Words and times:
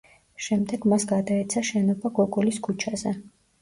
შემდეგ 0.45 0.87
მას 0.93 1.05
გადაეცა 1.13 1.65
შენობა 1.71 2.15
გოგოლის 2.19 2.63
ქუჩაზე. 2.71 3.19